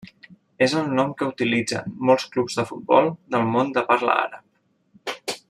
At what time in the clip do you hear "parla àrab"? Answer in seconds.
3.93-5.37